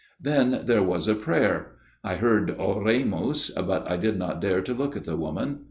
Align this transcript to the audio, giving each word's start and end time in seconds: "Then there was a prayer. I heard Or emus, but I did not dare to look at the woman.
"Then 0.29 0.61
there 0.65 0.81
was 0.81 1.07
a 1.07 1.13
prayer. 1.13 1.73
I 2.03 2.15
heard 2.15 2.55
Or 2.57 2.89
emus, 2.89 3.51
but 3.51 3.85
I 3.87 3.97
did 3.97 4.17
not 4.17 4.41
dare 4.41 4.61
to 4.61 4.73
look 4.73 4.97
at 4.97 5.03
the 5.05 5.15
woman. 5.15 5.59